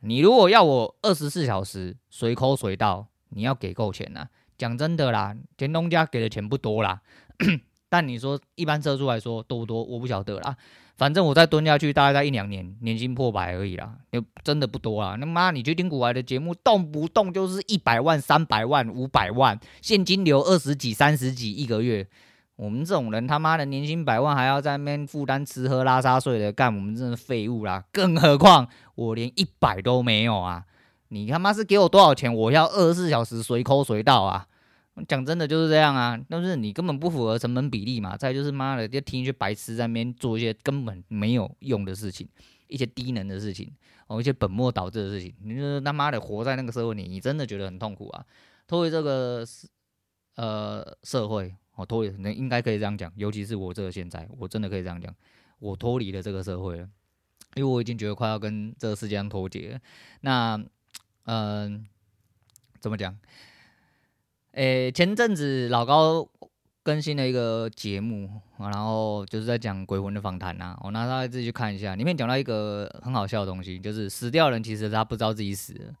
[0.00, 4.28] 你如果要我二十四小时随口随到，你要给够钱呐。
[4.56, 7.02] 讲真的啦，田东家给的钱不多啦，
[7.88, 9.84] 但你说一般车主来说多不多？
[9.84, 10.56] 我不晓得啦。
[10.98, 15.14] 反正我再蹲下去，大概在一两年，年薪破百而已啦，又真的不多啊。
[15.14, 22.04] 那妈，你去听股外的节目，动不动就是一百万、三百万、五百万，现金流二十几、三十几一个月。
[22.56, 27.84] 我们这种人，他妈的年薪百万，还要在那边负担吃喝拉撒睡的，干我们真的废物啦。
[27.92, 30.64] 更何况我连一百都没有啊！
[31.10, 32.34] 你他妈是给我多少钱？
[32.34, 34.47] 我要二十四小时随口随到啊！
[35.06, 38.16] 讲真的就是这样啊，但是你根本不符合成本比例嘛。
[38.16, 42.28] 再就是妈的，就听一些白痴在那边做一些根本没有用的事情，
[42.66, 43.72] 一些低能的事情，
[44.06, 45.34] 哦，一些本末倒置的事情。
[45.42, 48.24] 你就是他妈的活在那个社会里，你真的觉得很痛苦啊。
[48.66, 49.46] 脱离这个
[50.36, 53.12] 呃社会，哦，脱离，那应该可以这样讲。
[53.16, 55.14] 尤其是我这个现在，我真的可以这样讲，
[55.58, 56.88] 我脱离了这个社会了，
[57.54, 59.80] 因为我已经觉得快要跟这个世界上脱节了。
[60.20, 60.62] 那，
[61.24, 61.86] 嗯、
[62.80, 63.16] 怎么讲？
[64.58, 66.28] 诶、前阵子老高
[66.82, 70.76] 更新了一个节目，然后就是在讲鬼魂的访谈呐。
[70.82, 75.94] 我拿大家自己去看一下，里面讲到一个很好笑的东西，就是死掉人其实他不知道自己死了，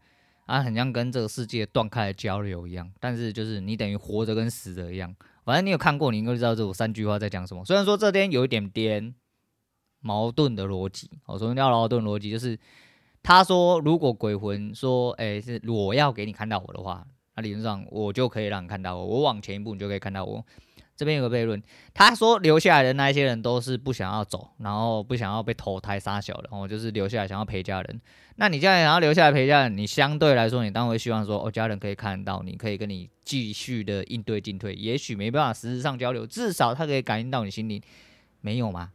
[0.46, 2.90] 啊，很像跟这个世界断开了交流一样。
[2.98, 7.64] 但是就是你等于活着跟死着一样，反正你有看过，你应该知道这三句话在讲什么。
[7.64, 9.14] 虽然说这边有一点点
[10.00, 12.58] 矛盾的逻辑，我说叫矛盾逻辑，就是
[13.22, 17.06] 他说如果鬼魂说，诶、是我要给你看到我的话。
[17.38, 19.06] 那理论上，我就可以让你看到我。
[19.06, 20.44] 我往前一步，你就可以看到我。
[20.96, 21.62] 这边有个悖论，
[21.94, 28.00] 他说留下来的那一些人都是不想要走，然后不想要被投胎杀小的，然后就是留下来想要陪家人。
[28.34, 34.74] 那你现在想要留下来陪家人，你相对来说，你当然会希望说，哦，家人可以看到你，可以跟你继续的应对进退。
[34.74, 37.80] 也许没办法实质上交流，至少他可以感应到你心里，
[38.40, 38.90] 没有吗？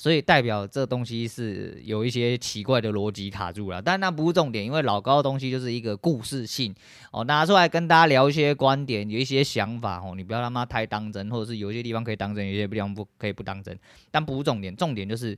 [0.00, 6.74] 所以代表这东西是有一些奇怪的逻辑卡住了，但那不是重点，因为老高的东西就是一个故事性
[7.12, 13.78] 哦，拿出来跟大家聊一些观点，有一些想法哦，你不要他妈太当真，或者是有些地方可以当真，有些地方不可以不当真，
[14.10, 15.36] 但不是重点，重点就是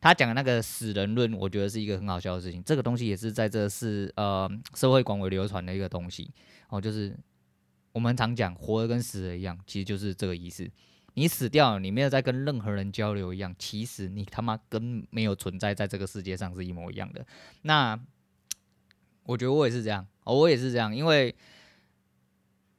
[0.00, 2.62] 他讲的那个死人论，我觉得是一个很好笑的事情。
[2.62, 6.30] 这个东西也是在这是呃社会广为流传的一个东西
[6.68, 7.12] 哦，就是
[7.90, 10.70] 我们常讲活的跟死的一样，其实就是这个意思。
[11.14, 17.24] 你死掉了，你没有在跟任何人交流一样，其实你他妈跟没有存在在这个世界上是一模一样的。
[17.62, 17.98] 那
[19.24, 21.34] 我觉得我也是这样，哦我也是这样，因为。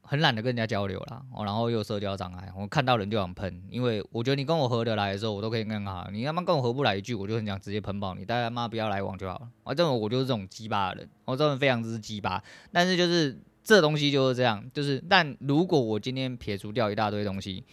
[0.08, 9.50] 很懒得跟人家交流啦，哦，然后又社交障碍，我看到人就想喷，因为我觉得你跟我合得来的时候，我都可以跟他好，你他妈跟我合不来一句，我就很想直接喷爆你，大家妈不要来往就好了。
[9.64, 17.64] 啊，这种我就是这种鸡巴的人，我这种非常之鸡巴，但是就是这东西就是这样，就是但如果我今天撇除掉一大堆东西，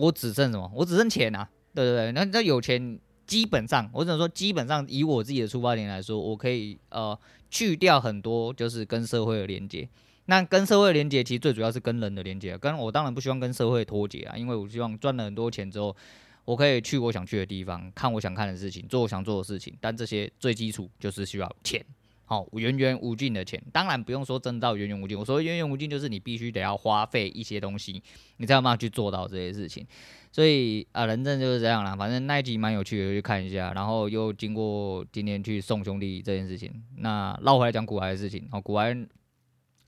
[0.00, 0.70] 我只剩什么？
[0.74, 7.18] 我只剩钱啊，对对对，那那有钱，基本上我只能说，基本上以我自己的出发点来说，我可以呃
[7.50, 9.88] 去掉很多就是跟社会的连接。
[10.26, 12.56] 那跟社会连接，其实最主要是跟人的连接。
[12.56, 15.96] 跟我当然不希望跟社会脱节啊，因为我希望赚了很多钱之后，
[16.44, 19.74] 我可以去我想去的地方，看我想看的事情，做我想做的事情。
[19.80, 21.84] 但这些最基础就是需要钱，
[22.30, 23.60] 好，源源无尽的钱。
[23.72, 28.00] 当然不用说挣到源源无尽，我说源源无尽就是你必须得要花费一些东西，
[28.36, 29.84] 你才有办法去做到这些事情。
[30.30, 31.96] 所以啊，人生就是这样啦。
[31.96, 33.72] 反正那一集蛮有趣的，去看一下。
[33.72, 38.46] 然后又经过今天去送兄弟这件事情，那绕回来讲古玩的事情。
[38.52, 39.08] 哦，古玩。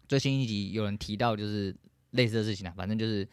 [0.08, 1.72] 最新一集有人提到就是
[2.10, 3.24] 类似的事情啊，反正就是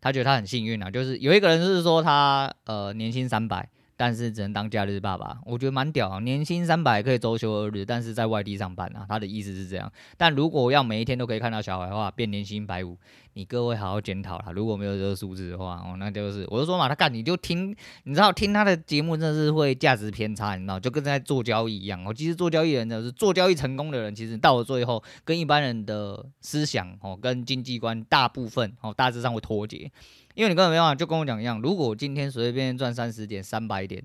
[0.00, 3.70] 他觉得他很幸运啊，就是有一个人是说他呃年薪三百。
[3.98, 6.20] 但是只能当假日爸爸，我觉得蛮屌啊！
[6.20, 9.04] 年薪三百可以周休二日，但是在外地上班啊。
[9.08, 9.92] 他的意思是这样。
[10.16, 12.96] 但如果要每一天都可以看到小孩的话，变年薪百五，
[13.32, 14.52] 你各位好好检讨啦。
[14.52, 22.00] 如果没有这个数字的话，哦，那就是我就说嘛，他干你就听，你知道听他的节目真的是会价值偏差，你知道，就跟在做交易一样。
[22.06, 29.90] 哦其实做交易人就是做交易成功的人，其实到了最后跟一般人的思想哦，跟经济观大部分哦大致上会脱节。
[30.38, 34.00] 因为你根本没办法，就跟我讲一样，如果我今天随随便便赚三十点、三百点，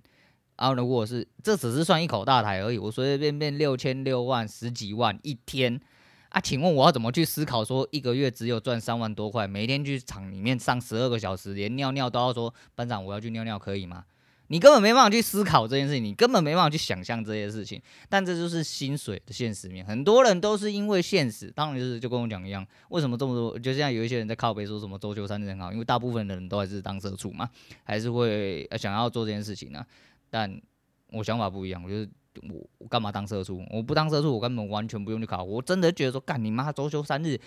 [0.58, 5.80] 然后如果是这只是算一口大台而已，我随随便便六千六万、十几万一天
[6.30, 14.04] 啊，请问我要怎么去思考说一个月只有赚三万多块，每天去厂里面上十二个小时，连尿尿都要说班长我要去尿尿可以吗？
[14.48, 19.86] 你根本没办法去思考这件事情，你根本没办法去想象这些事情，但这就是薪水的现实面。
[19.86, 23.58] 很多人都是因为现实，当然就是就跟我讲一样，为什么这么多？
[23.58, 27.50] 就像有一些人在靠背说什么周休三日很好，因为大部分的人都还是当社畜嘛，
[27.84, 29.84] 还是会想要做这件事情呢、
[30.30, 30.62] 但
[31.12, 32.10] 我想法不一样，我就是
[32.52, 33.66] 我我干嘛当社畜？
[33.72, 35.44] 我不当社畜，我根本完全不用去考。
[35.44, 37.40] 我真的觉得说，干你妈周休三日。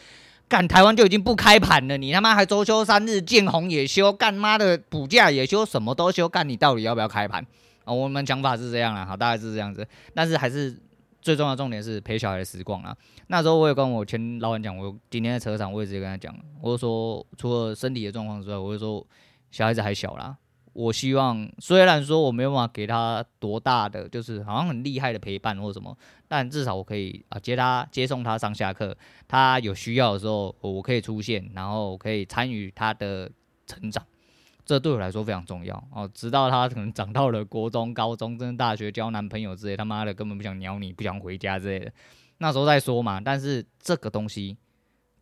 [0.49, 7.45] 干台湾就已经不开盘了，你他妈还周休三日，见红也休，干妈的补假也休，什么都休，干你到底要不要开盘
[7.85, 7.93] 啊？
[7.93, 10.79] 我们讲法是这样啦，好，大概是这样子，但是还是
[11.21, 12.97] 最重要重点是陪小孩的时光啊。
[13.27, 19.05] 那时候我也跟我前老板讲，我今天在车上我也直接跟他讲，我就说除了身体的状况之外，我就说
[19.51, 20.37] 小孩子还小啦。
[20.77, 25.97] 我希望，虽然说我没有办法给他多大的，就是好像很厉害的陪伴或者什么，
[26.29, 28.95] 但至少我可以啊接他接送他上下课，
[29.27, 33.31] 他有需要的时候我可以出现，然后可以参与他的
[33.67, 34.05] 成长，
[34.67, 36.07] 这对我来说非常重要哦。
[36.13, 41.91] 直到他可能长到了国中、高中，甚至大学交男朋友之类，他妈的根本不想鸟你，不想回家之类的，
[42.37, 43.19] 那时候再说嘛。
[43.19, 44.59] 但是这个东西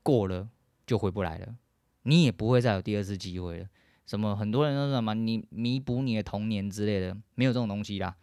[0.02, 0.48] 过了
[0.84, 1.54] 就回不来了，
[2.02, 3.66] 你也不会再有第二次机会了。
[4.06, 4.36] 什么？
[4.36, 5.14] 很多人都说什么？
[5.14, 8.14] 你弥补你的童年之类的，没有这种东西啦。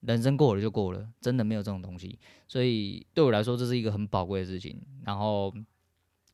[0.00, 2.18] 人生过了就过了，真的没有这种东西。
[2.48, 4.80] 所以对我来说，这是一个很宝贵的事情。
[5.04, 5.52] 然后，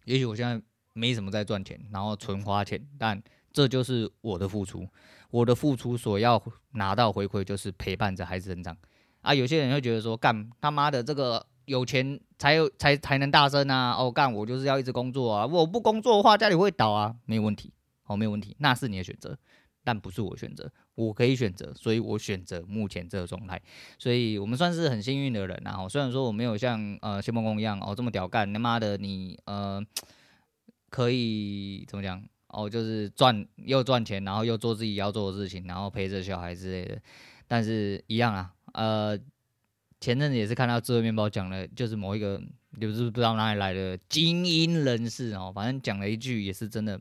[0.04, 3.20] 也许我现在没什么在赚钱，然后纯花钱，但
[3.52, 4.86] 这就是我的付出。
[5.30, 6.40] 我的付出所要
[6.72, 8.76] 拿到回馈，就是陪伴着孩子成长。
[9.22, 13.96] 啊，有些人会觉得说，干他妈的这个有钱才有才才能大声啊！
[13.98, 15.44] 哦，干我就是要一直工作啊！
[15.44, 17.72] 我不工作的话，家里会倒啊，没有问题。
[18.06, 19.38] 哦，没有问题，那是你的选择，
[19.84, 20.70] 但不是我选择。
[20.94, 23.60] 我可以选择，所以我选择目前这个状态。
[23.98, 25.70] 所以我们算是很幸运的人啊。
[25.70, 29.78] 然后虽然说我没有像呃谢孟恭一样哦这么屌干，他妈的你呃
[30.88, 36.98] 可以怎么讲哦，就是赚又赚钱，然后又做自己要做的事情，然后陪着小孩之类的。
[37.46, 39.18] 但是一样啊，呃，
[40.00, 42.40] 前阵子也是看到智慧面包讲了，就是某一个
[42.80, 46.98] 就是不知道哪里来的精英人士哦，反正讲了一句也是真的。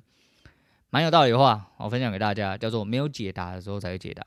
[0.90, 4.26] 蛮有道理的话，我分享给大家，叫做没有解答的时候才会解答。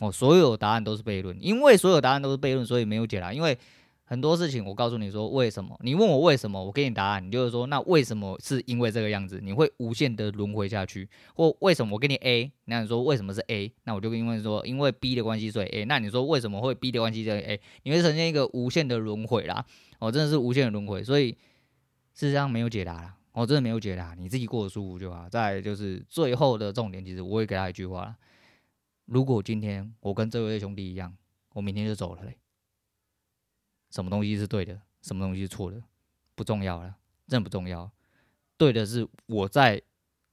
[0.00, 3.32] 哦，所有答案都是悖论，因为所有答案都是悖论，所以没有解答。
[3.32, 3.58] 因为
[4.04, 11.08] 很多事情，我告诉你说为什么，你问我为什么，我给你答案，你就是说那为什么是因为这个样子，你会无限的轮回下去。
[11.34, 19.64] 或为什么我给你 A，那你说为什么是 A，那我就跟因为说因为 B 的关系所以 A，那你说为什么会 B 的关系所以 A，你会呈现一个无限的轮回啦。
[19.98, 21.32] 哦，真的是无限的轮回，所以
[22.14, 23.14] 事实上没有解答啦。
[23.40, 25.28] 我真的没有解答，你自己过得舒服就好。
[25.28, 28.16] 再就是最后的重点，其实我会给他一句话：
[29.06, 31.16] 如果今天我跟这位兄弟一样，
[31.52, 32.36] 我明天就走了嘞。
[33.90, 35.80] 什么东西是对的，什么东西是错的，
[36.34, 36.96] 不重要了，
[37.28, 37.90] 真的不重要。
[38.56, 39.80] 对的是我在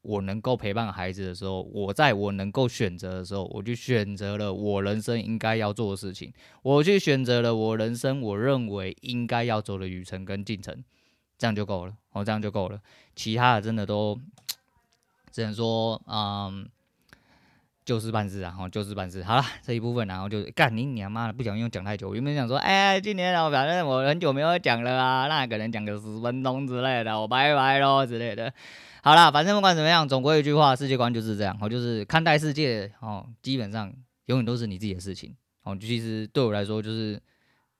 [0.01, 10.83] 我能够陪伴孩子的时候，我在我能够选择的时候，我就选择了我人生应该要做的事情，我去选择了我人生我认为应该要走的旅程跟进程，
[11.37, 12.79] 这样就够了，哦，这样就够了，
[13.15, 14.19] 其他的真的都
[15.31, 16.67] 只能说，嗯。
[17.85, 19.23] 就事办事啊，吼，就事办事。
[19.23, 22.09] 好了，这一部分然后就干你娘妈的，不想用讲太久。
[22.09, 28.51] 我原本想说，哎，今天我反正我很久没有讲了啊，那可能讲个十分钟之类的，我拜拜喽之类的。
[29.03, 33.93] 好了，反正不管怎么样，总归一句话，世界观就是这样，我就是看待世界，哦，基本上
[34.25, 35.35] 永远都是你自己的事情。
[35.61, 37.21] 哦，其实对我来说就是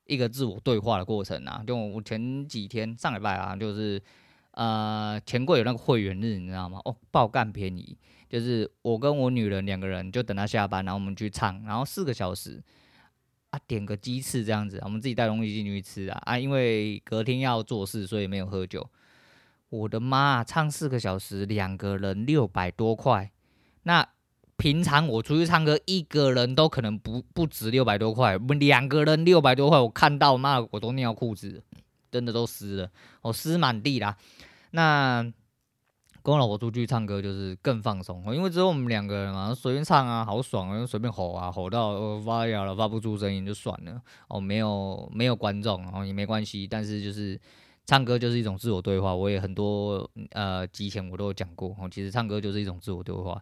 [0.06, 1.64] 一个自我对话的过程啊。
[1.66, 4.02] 就我前几天上礼拜啊，就是
[4.52, 6.80] 呃，钱柜有那个会员日，你知道吗？
[6.86, 7.98] 哦，爆干便宜。
[8.28, 12.62] 就是我跟我女人两个人，就等她下班，然后我们去唱，然后四个小时
[13.52, 18.90] 啊，点个鸡翅这样子，我们自己带东西进去吃啊啊，因为隔天要做事，所以没有喝酒。
[19.70, 23.32] 我的妈，唱四个小时，两个人六百多块。
[23.84, 24.08] 那
[24.58, 31.64] 平常我出去唱歌，一个人都可能不不止六百多块，我们两个人六百多块，我看到妈，我都尿裤子，
[32.12, 32.90] 真的都湿了，
[33.22, 34.18] 我湿满地啦。
[34.72, 35.34] 那。
[36.24, 44.02] 跟我老婆出去唱歌就是更放松，因为只有我们两个人嘛，随便唱啊，好爽啊，随便吼啊，吼到发哑了，发不出声音就算了。
[44.28, 47.40] 哦，没有没有观众，哦也没关系，但是就是
[47.86, 49.14] 唱歌就是一种自我对话。
[49.14, 53.40] 我也很多呃之前我都有讲过，哦，其实唱歌就是一种自我对话。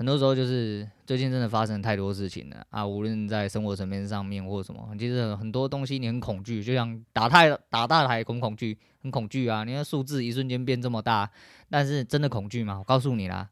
[0.00, 9.62] 很多时候就是最近真的发生太多事情了啊，无论在生活层面上面或什么，其实很多东西你很恐惧，就像打太打大台很恐惧，很恐惧啊！
[9.64, 11.30] 你看数字一瞬间变这么大，
[11.68, 12.78] 但是真的恐惧吗？
[12.78, 13.50] 我告诉你啦，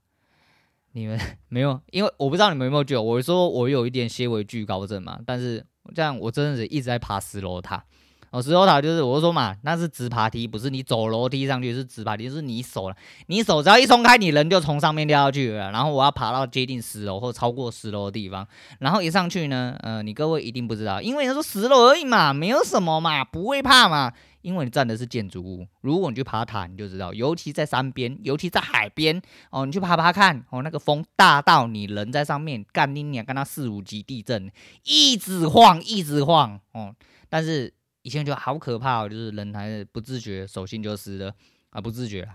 [0.93, 5.63] 你们 没有，因为我不知道你们有没有觉得，我说我有一点些微惧高症嘛，但是
[5.95, 7.85] 这样我真的是一直在爬十楼塔。
[8.31, 15.71] 哦，石头塔就是，我就说嘛，那是直爬梯，不是你走楼梯上去，是直爬梯，是你手了，你手只要一松开，你人就从上面掉下去了。
[15.71, 18.47] 然后我要爬到接近十楼或超过十楼的地方，
[18.81, 24.13] 然后一上去呢，呃，你各位一定不知道，因为他说十楼而已嘛，没有什么嘛，不会怕嘛，
[24.43, 25.67] 因为你站的是建筑物。
[25.81, 29.19] 如果你去爬塔，你就知道，尤其在山边，尤其在海边，
[29.51, 34.51] 哦，你去爬爬看，哦，那个风大到你人在上面，干你娘，跟他四五级地震，
[34.85, 36.95] 一直晃，一直晃，哦，
[37.31, 37.73] 但是。
[38.09, 41.31] 以前就好可怕哦，就是人还是不自觉，手心就湿了
[41.69, 42.27] 啊，不自觉。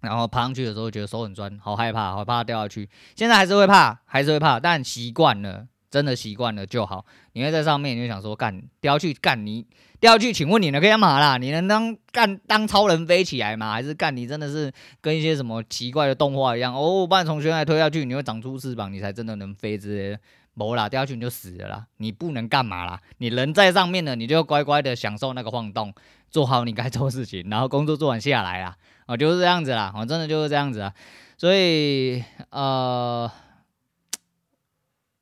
[0.00, 2.88] 然后爬上去的时候，觉得手很酸，好害怕，好怕掉下去。
[3.16, 7.04] 现在还是会怕，还是会怕，但习惯了，真的习惯了就好。
[7.32, 9.66] 你会在上面，你就想说干掉下去干你
[9.98, 11.36] 掉下去，请问你能干嘛啦？
[11.36, 13.72] 你能当干当超人飞起来吗？
[13.72, 17.04] 还是干你真的是跟一些什么奇怪的动画一样哦？
[17.08, 20.20] 把你从悬崖推下去，你会长出翅膀，你才真的能飞之类的。
[20.54, 21.86] 没啦，掉下去你就死了啦！
[21.96, 23.00] 你不能干嘛啦？
[23.16, 25.94] 你人在上面呢，你就乖乖的享受那个晃动，
[26.28, 28.76] 做好你该做的事情，然后工作做完下来啦。
[29.06, 30.92] 哦，就是这样子啦，哦，真的就是这样子啊。
[31.38, 33.30] 所以呃，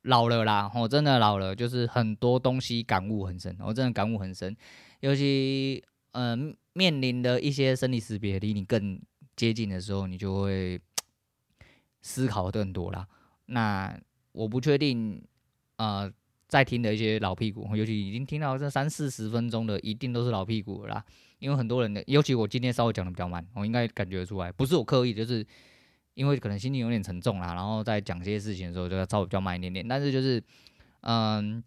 [0.01, 4.53] 老了啦，我、哦、真的老了，就是很多东西感悟很深，我、真的感悟很深。
[4.99, 9.01] 尤其嗯、呃，面临的一些生理识别离你更
[9.37, 10.81] 接近的时候，你就会
[12.01, 13.07] 思考更多啦。
[13.45, 13.97] 那。
[14.31, 15.21] 我不确定，
[15.77, 16.11] 呃，
[16.47, 21.03] 在听的一些老屁股，尤其已经听到这三四十分钟的，一定都是老屁股啦。
[21.39, 25.45] 因为很多人的，尤其我今天稍微讲的比较慢，我应该感觉出来，不是我刻意，就是
[26.13, 29.87] 因为可能心情有点沉重啦，然后在讲这些事情的时候就要稍微比较慢一点点。
[29.87, 30.43] 但是就是，
[31.01, 31.63] 嗯、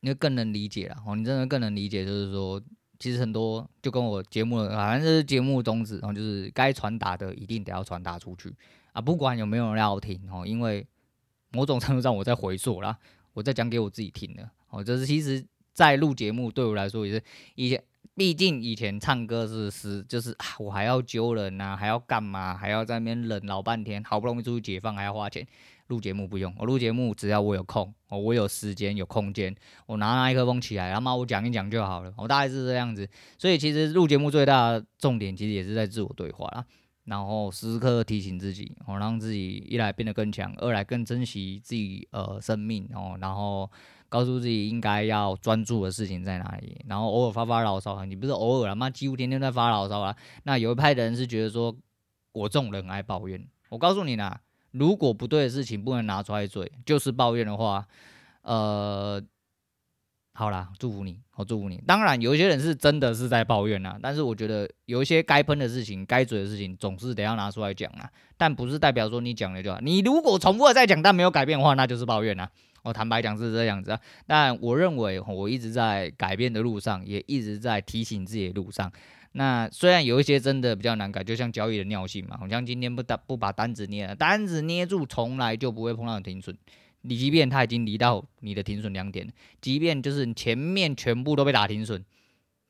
[0.00, 2.60] 你更能理解了，哦，你真的更能理解，就是说，
[2.98, 8.52] 其实很多就跟我节目，好像是节目宗旨，然后就是该传达的一定得要传达出去
[8.92, 10.86] 啊，不管有没有人要听哦，因为。
[11.52, 12.96] 某种程度上，我在回溯啦，
[13.32, 14.48] 我在讲给我自己听的。
[14.70, 17.22] 哦，就是其实，在录节目对我来说也是
[17.54, 17.82] 以前，
[18.14, 25.46] 毕竟以前唱歌是是就是啊，我还要揪人呐，还要干嘛，还要在那边忍老半天，好不容易出去解放，还要花钱。
[25.88, 29.52] 录节目不用，我录节目只要我有空，哦，我有时间有空间，
[29.86, 32.14] 我拿麦克风起来，然后我讲一讲就好了。
[32.16, 36.64] 我大概是这样子，所以其实录节目最大的重点，其实也是在自我对话啦。
[37.04, 43.70] 然后时时刻刻提醒自己，哦，让自己一来变得更强，二来更珍惜自己呃生命哦，然后
[44.08, 50.16] 告诉自己应该要专注的事情在哪里，然后偶尔发发牢骚，你不是偶尔了，妈几乎天天在发牢骚啦。
[50.44, 51.76] 那有一派的人是觉得说，
[52.32, 57.86] 我这种人爱抱怨，我告诉你啦，如果不对的事情不能拿出来嘴，就是抱怨的话，
[58.42, 59.22] 呃。
[60.32, 61.82] 好啦，祝福你，我祝福你。
[61.86, 68.08] 当然，有一些人是真的是在抱怨呐，但是我觉得有一些该喷的事情、该嘴的事情，总是得要拿出来讲啊。
[68.38, 69.78] 但不是代表说你讲了就好。
[69.80, 72.48] 你如果重复的再讲，但没有改变的话，那就是抱怨呐。
[72.82, 78.90] 我坦白讲是这样子啊，但我认为我一直在改变的路上，也一直在提醒自己的路上。
[79.32, 86.56] 那虽然有一些真的比较难改，就像交易的尿性嘛，好像今天不单不把单子捏了，单子捏住，从来就不会碰到停损。
[87.02, 89.26] 你即便它已经离到你的停损两点，
[89.60, 92.04] 即便就是前面全部都被打停损，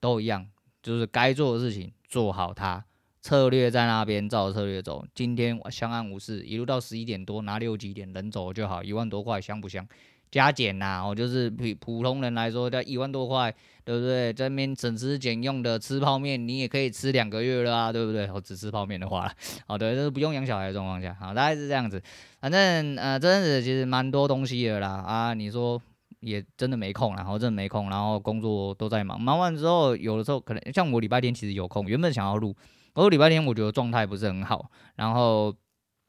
[0.00, 0.46] 都一样，
[0.82, 2.84] 就是该做的事情做好它。
[3.22, 5.04] 策略在那边，照策略走。
[5.14, 9.86] 今天相安无事，一路到十一点多拿六几点，人走就好，一万多块香不香？
[10.30, 13.54] 加减呐、啊，哦，就是普普通人来说，要一万多块，
[13.84, 14.32] 对不对？
[14.32, 18.30] 在那边省吃俭用的吃泡面，你也可以吃两个月了啊，对不对？
[18.32, 19.32] 我只吃泡面的话，
[19.66, 22.02] 好的，就是不用养小孩的状况下，好，大概是这样子。
[22.40, 25.80] 反正呃，这阵子其实蛮多东西的啦，啊，你说
[26.20, 32.54] 也真的没空，然后真的没空，然后工作都在忙，忙完之后，有的时候可能像我礼拜天其实有空，原本想要录。
[32.92, 35.54] 不过礼拜天我觉得状态不是很好，然后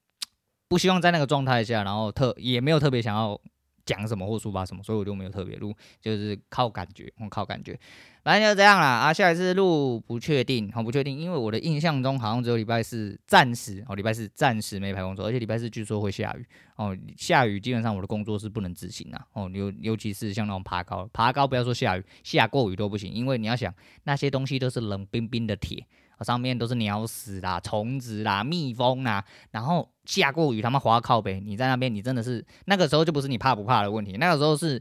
[0.67, 3.39] 不希望在那个状态下，然后特也没有特别想要
[3.85, 7.79] 讲什么或抒发什么，所以我就没有特别录，就是靠感觉，我靠感觉，
[8.23, 8.87] 反正就这样啦。
[8.87, 16.45] 啊，下一次录不确定，好不确定，因为我的印象中好像只有礼拜四暂时哦，礼拜四暂时没排工作，而且礼拜四据说会下雨
[16.75, 25.85] 哦，下雨基本上我的工作是不能执行啊哦，尤尤其是像那种爬高，爬高不要说下雨，下过雨都不行，因为你要想那些东西都是冷冰冰的铁。
[26.23, 34.79] 上面都是鸟屎啦、虫子啦、蜜蜂啦，然后下过雨，他妈滑靠北，你在那边，你真的是那个时候就不是你怕不怕的问题，那个时候是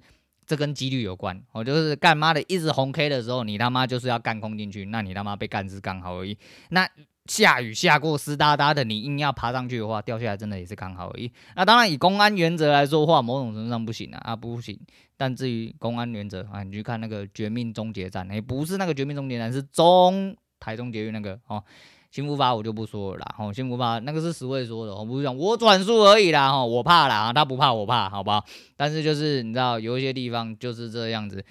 [0.51, 1.41] 这跟几率有关。
[1.53, 6.37] 我就是干妈的一直红 K 的时候，你他妈就是要干空进去，那你他妈被干是刚好而已。
[6.71, 6.89] 那
[7.27, 11.31] 下雨下过湿哒哒的，你硬要爬上去的话，掉下来真的也是刚好而已。
[11.55, 14.77] 那当然以公安原则来说的话，某种程度上不行啊，啊不行。
[15.17, 20.37] 但至于公安原则啊，你去看那个绝命终结站，哎，不是那个绝命终结站，是中。
[20.63, 21.65] 台中捷运那个哦，
[22.11, 28.45] 幸福发我就不说了啦，哦，幸福发那个是十位说的，我不是讲我转述而已啦，哈，我怕啦，他不怕我怕，好不好？
[28.77, 31.45] 但是就是你知道，有一些地方就是这样子，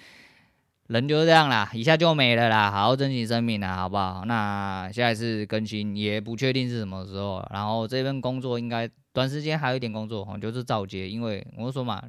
[0.87, 4.23] 人就是这样啦，一下就没了啦，好好珍惜生命啦，好不好？
[4.25, 12.03] 那下一次更新也不确定是什么时候，然后这份工作应该短时间还有一点工作，哈，就是照接，因为我说嘛。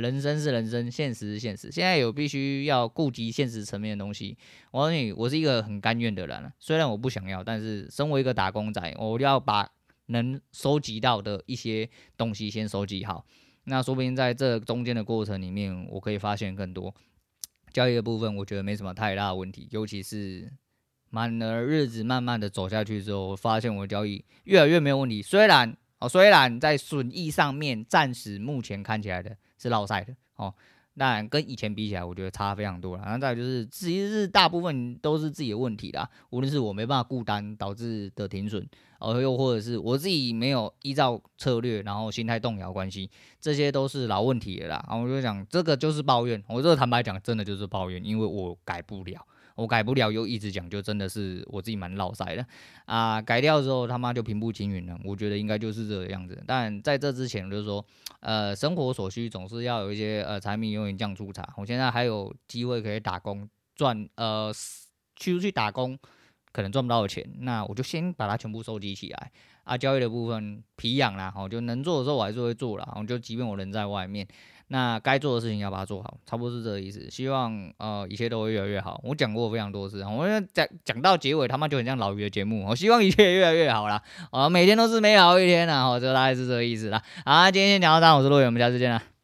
[0.00, 1.70] 人生是人生，现实是现实。
[1.70, 4.36] 现在有必须要顾及现实层面的东西。
[4.70, 6.52] 我告诉你，我是一个很甘愿的人。
[6.58, 9.70] 虽然我不想要，但是身为一个打工仔，我要把
[10.06, 13.24] 能收集到的一些东西先收集好。
[13.64, 16.94] 那说不定在这中间的过程里面，我可以发现更多
[17.72, 18.36] 交易的部分。
[18.36, 19.66] 我觉得没什么太大的问题。
[19.70, 20.52] 尤其是
[21.10, 25.20] 满了日子慢慢的走下去之后，我发现我的交易越来越没有问题。
[25.20, 29.36] 虽然哦，虽然在损益上面，暂时目前看起来的。
[29.58, 30.52] 是落赛的哦，
[30.94, 33.02] 那跟以前比起来，我觉得差非常多了。
[33.04, 36.08] 然后再就是，其实是大部分都是自己的问题啦。
[36.30, 38.66] 无论是我没办法顾单导致的停损，
[38.98, 44.84] 哦，又或者是我自己没有依照策略，然后心态动摇关系，这些都是老问题了啦。
[44.88, 46.42] 然后我就讲，这个就是抱怨。
[46.48, 49.26] 我这个坦白讲，真的就是抱怨，因为我改不了。
[49.56, 52.46] 我改不了，又一直讲，就真的是我自己蛮老塞的
[52.84, 53.20] 啊！
[53.20, 54.96] 改掉之后，他妈就平步青云了。
[55.02, 56.40] 我觉得应该就是这个样子。
[56.46, 57.84] 但在这之前，就是说，
[58.20, 61.54] 呃，生活所需总是要有一些呃柴米油盐酱醋茶。
[61.56, 64.52] 我现在还有机会可以打工赚，呃，
[65.16, 65.98] 去去打工
[66.52, 69.32] 可能赚不到的钱，那我就先把它全部收集起来
[69.64, 69.76] 啊。
[69.76, 72.92] 交易的部分皮痒啦，我就能做的时候我还是会做啦。
[72.94, 74.28] 我就即便我人在外面。
[74.68, 77.08] 那该做的事情要把它做好，差不多是这个意思。
[77.10, 79.00] 希望呃一切都会越来越好。
[79.04, 82.66] 我讲过非常多次，我讲讲到结尾他妈就很像老鱼的节目。
[82.68, 85.86] 我希望一切越来越好啦，啊，每天都是美好一天呐。
[85.86, 87.02] 哦这大概是这个意思啦。
[87.24, 89.15] 好，今天先讲到这，我是陆远，我们下次见啦。